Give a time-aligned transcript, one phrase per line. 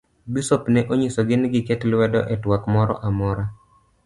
[0.33, 3.45] Bisop ne onyiso gi ni giket lwedo e twak moro amora.